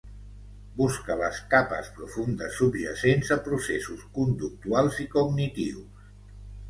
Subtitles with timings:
[0.77, 6.09] Busca les capes profundes subjacents a processos conductuals i cognitius.